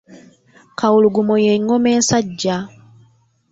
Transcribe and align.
Kawulugumo 0.77 1.35
ye 1.45 1.53
ngoma 1.63 1.89
ensajja. 1.95 2.55